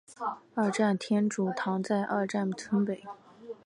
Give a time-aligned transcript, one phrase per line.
[0.55, 3.03] 二站天主堂在二站村北。